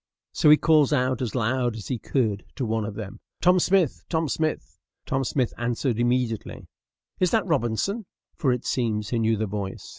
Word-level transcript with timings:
So 0.31 0.49
he 0.49 0.57
calls 0.57 0.91
out 0.91 1.21
as 1.21 1.35
loud 1.35 1.75
as 1.75 1.87
he 1.89 1.99
could 1.99 2.43
to 2.55 2.65
one 2.65 2.85
of 2.85 2.95
them, 2.95 3.19
"Tom 3.39 3.59
Smith! 3.59 4.03
Tom 4.09 4.27
Smith!" 4.27 4.79
Tom 5.05 5.23
Smith 5.23 5.53
answered 5.59 5.99
immediately, 5.99 6.65
"Is 7.19 7.29
that 7.29 7.45
Robinson?" 7.45 8.07
for 8.35 8.51
it 8.51 8.65
seems 8.65 9.09
he 9.09 9.19
knew 9.19 9.37
the 9.37 9.45
voice. 9.45 9.89